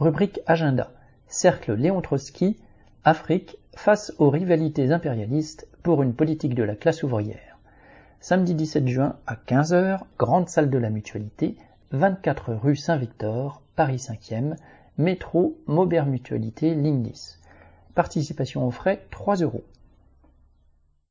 [0.00, 0.92] Rubrique Agenda.
[1.26, 2.56] Cercle Léon Trotsky,
[3.02, 7.58] Afrique face aux rivalités impérialistes pour une politique de la classe ouvrière.
[8.20, 11.56] Samedi 17 juin à 15h, grande salle de la mutualité,
[11.90, 14.54] 24 rue Saint-Victor, Paris 5e,
[14.98, 17.40] métro Maubert Mutualité, ligne 10.
[17.96, 19.64] Participation aux frais 3 euros.